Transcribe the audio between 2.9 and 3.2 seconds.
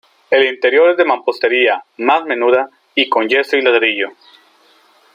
y